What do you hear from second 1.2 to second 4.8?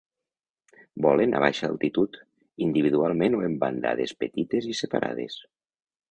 a baixa altitud, individualment o en bandades petites i